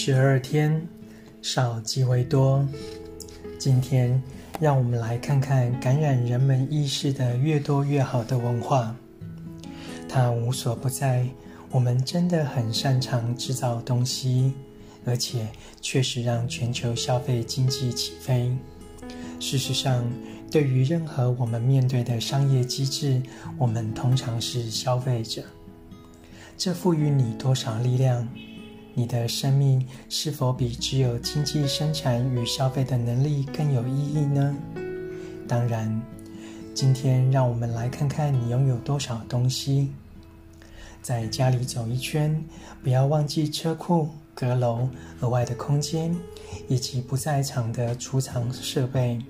[0.00, 0.80] 十二天，
[1.42, 2.64] 少即为多。
[3.58, 4.22] 今天，
[4.60, 8.94] 让我们来看看感染人们意识的越多越好的文化。
[10.08, 11.26] 它无所不在，
[11.72, 14.52] 我们真的很擅长制造东西，
[15.04, 15.48] 而且
[15.80, 18.56] 确实让全球消费经济起飞。
[19.40, 20.08] 事实上，
[20.48, 23.20] 对于任何我们面对的商业机制，
[23.58, 25.42] 我们通常是消费者。
[26.56, 28.26] 这赋予你多少力量？
[28.98, 34.56] 你的生命是否比只有经济生产与消费的能力更有意义呢？
[35.46, 36.02] 当然，
[36.74, 39.92] 今天让我们来看看你拥有多少东西。
[41.00, 42.44] 在家里走一圈，
[42.82, 44.88] 不要忘记车库、阁楼、
[45.20, 46.12] 额外的空间，
[46.66, 49.20] 以及不在场的储藏设备。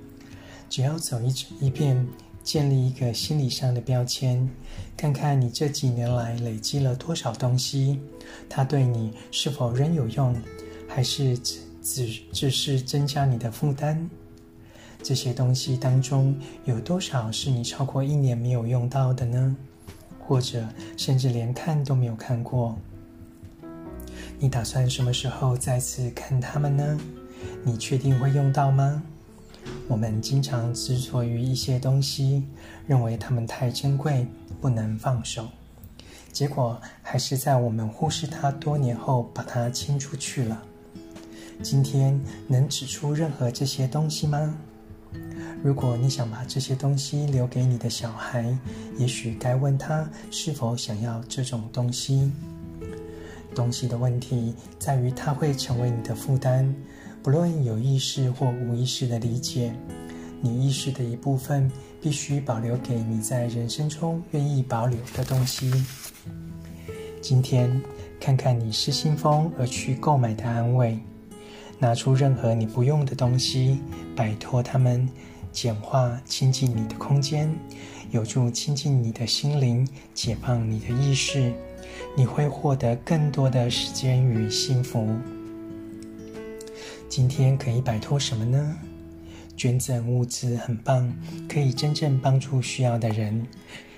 [0.70, 2.08] 只要走一一遍。
[2.48, 4.48] 建立一个心理上的标签，
[4.96, 8.00] 看看你这几年来累积了多少东西，
[8.48, 10.34] 它对你是否仍有用，
[10.88, 13.98] 还是只只只是增加你的负担？
[15.02, 19.54] 这些东西当中有多少是你超过一年没有用到的呢？
[20.18, 22.74] 或者甚至连看都没有看过？
[24.38, 26.98] 你打算什么时候再次看它们呢？
[27.62, 29.02] 你确定会用到吗？
[29.88, 32.44] 我们经常执着于一些东西，
[32.86, 34.26] 认为它们太珍贵，
[34.60, 35.48] 不能放手，
[36.30, 40.62] 结果还是在我们忽视它多年后，把它清出去了。
[41.62, 44.54] 今天能指出任何这些东西吗？
[45.64, 48.56] 如果你想把这些东西留给你的小孩，
[48.98, 52.30] 也许该问他是否想要这种东西。
[53.54, 56.72] 东西的问题在于，它会成为你的负担。
[57.28, 59.70] 不论有意识或无意识的理解，
[60.40, 65.70] 你意识的一部分必须保留给你在人生中愿意保留的东西。
[67.20, 67.82] 今天，
[68.18, 70.98] 看看你失心疯而去购买的安慰，
[71.78, 73.78] 拿出任何你不用的东西，
[74.16, 75.06] 摆脱它们，
[75.52, 77.54] 简化清净你的空间，
[78.10, 81.52] 有助清净你的心灵，解放你的意识，
[82.16, 85.06] 你会获得更多的时间与幸福。
[87.08, 88.76] 今天可以摆脱什么呢？
[89.56, 91.12] 捐赠物资很棒，
[91.48, 93.46] 可以真正帮助需要的人。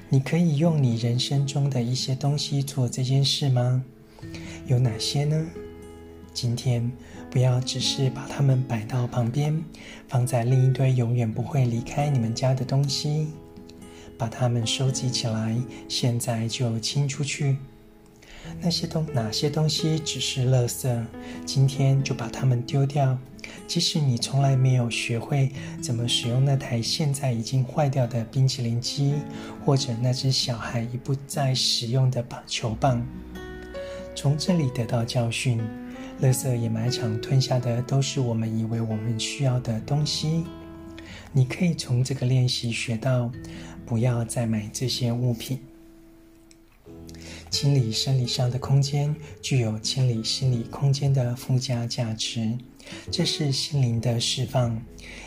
[0.09, 3.85] 你可以用你人生中的一些东西做这件事吗？
[4.67, 5.47] 有哪些呢？
[6.33, 6.91] 今天
[7.31, 9.63] 不要只是把它们摆到旁边，
[10.09, 13.27] 放在另一堆永远不会离开你们家的东西，
[14.17, 15.57] 把它们收集起来，
[15.89, 17.57] 现在就清出去。
[18.61, 21.05] 那些东哪些东西只是垃圾？
[21.45, 23.19] 今天就把它们丢掉。
[23.67, 25.51] 即使你从来没有学会
[25.81, 29.15] 怎么使用那台现在已经坏掉的冰淇淋机，
[29.65, 33.05] 或者那只小孩已不再使用的棒球棒，
[34.15, 35.61] 从这里得到教训。
[36.21, 40.45] 垃圾掩埋场吞下的都是我们以为我们需要的东西。
[41.33, 43.31] 你可以从这个练习学到，
[43.87, 45.59] 不要再买这些物品。
[47.51, 52.57] 清理生理上的空间，具有清理心理空间的附加价值。
[53.11, 54.81] 这是心灵的释放，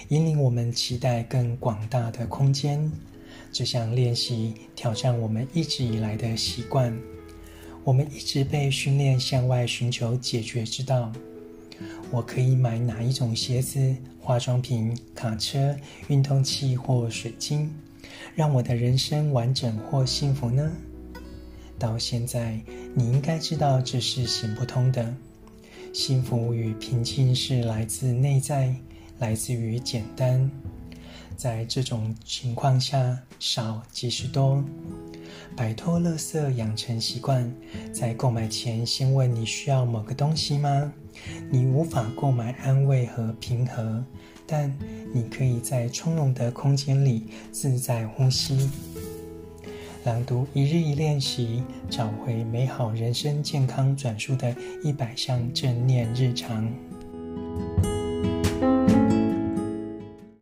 [0.07, 2.91] 引领我们期待更广大的空间。
[3.51, 6.97] 这项练习挑战我们一直以来的习惯。
[7.83, 11.11] 我们一直被训练向外寻求解决之道。
[12.09, 15.75] 我可以买哪一种鞋子、化妆品、卡车、
[16.07, 17.69] 运动器或水晶，
[18.33, 20.71] 让我的人生完整或幸福呢？
[21.79, 22.59] 到现在，
[22.93, 25.13] 你应该知道这是行不通的。
[25.93, 28.75] 幸福与平静是来自内在，
[29.19, 30.49] 来自于简单。
[31.35, 34.63] 在这种情况下，少即是多。
[35.55, 37.51] 摆脱垃圾，养成习惯。
[37.91, 40.91] 在购买前，先问你需要某个东西吗？
[41.51, 44.03] 你无法购买安慰和平和，
[44.47, 44.75] 但
[45.13, 48.69] 你可以在从容的空间里自在呼吸。
[50.05, 56.69] 朗读一日一练习，找回美好人生健康转述的一百项正念日常。